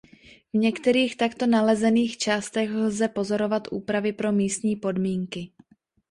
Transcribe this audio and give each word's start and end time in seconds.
V 0.53 0.57
některých 0.57 1.17
takto 1.17 1.47
nalezených 1.47 2.17
částech 2.17 2.69
lze 2.73 3.07
pozorovat 3.07 3.67
úpravy 3.71 4.13
pro 4.13 4.31
místní 4.31 4.75
podmínky. 4.75 5.51